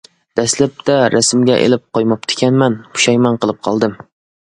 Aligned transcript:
دەسلەپتە 0.37 0.95
رەسىمگە 1.17 1.59
ئېلىپ 1.67 1.85
قويماپتىكەنمەن، 1.99 2.81
پۇشايمان 2.97 3.43
قىلىپ 3.45 3.65
قالدىم. 3.71 3.99